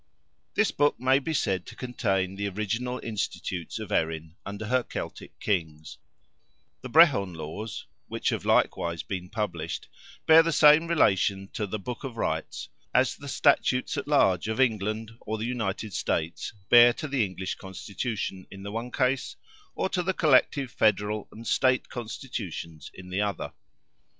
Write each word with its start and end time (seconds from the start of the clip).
This 0.55 0.71
book 0.71 0.99
may 0.99 1.19
be 1.19 1.31
said 1.31 1.67
to 1.67 1.75
contain 1.75 2.33
the 2.35 2.47
original 2.49 2.99
institutes 3.03 3.77
of 3.77 3.91
Erin 3.91 4.33
under 4.47 4.65
her 4.65 4.81
Celtic 4.81 5.39
Kings: 5.39 5.99
"the 6.81 6.89
Brehon 6.89 7.35
laws," 7.35 7.85
(which 8.07 8.29
have 8.29 8.43
likewise 8.43 9.03
been 9.03 9.29
published), 9.29 9.87
bear 10.25 10.41
the 10.41 10.51
same 10.51 10.87
relation 10.87 11.49
to 11.49 11.67
"the 11.67 11.77
Book 11.77 12.03
of 12.03 12.17
Rights," 12.17 12.67
as 12.95 13.15
the 13.15 13.27
Statutes 13.27 13.95
at 13.95 14.07
large 14.07 14.47
of 14.47 14.59
England, 14.59 15.11
or 15.21 15.37
the 15.37 15.45
United 15.45 15.93
States, 15.93 16.51
bear 16.69 16.93
to 16.93 17.07
the 17.07 17.23
English 17.23 17.53
Constitution 17.53 18.47
in 18.49 18.63
the 18.63 18.71
one 18.71 18.89
case, 18.89 19.35
or 19.75 19.87
to 19.89 20.01
the 20.01 20.15
collective 20.15 20.71
Federal 20.71 21.27
and 21.31 21.45
State 21.45 21.89
Constitutions 21.89 22.89
in 22.95 23.11
the 23.11 23.21
other. 23.21 23.53